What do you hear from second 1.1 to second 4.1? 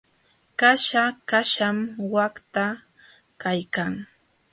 kaśham waqta kaykan.